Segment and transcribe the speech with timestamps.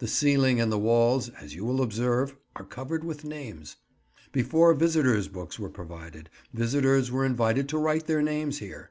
[0.00, 3.76] The ceiling and the walls, as you will observe, are covered with names.
[4.30, 8.90] Before visitors' books were provided, visitors were invited to write their names here.